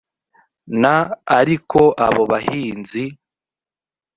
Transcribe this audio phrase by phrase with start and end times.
[0.81, 0.83] n
[1.39, 3.03] ariko abo bahinzi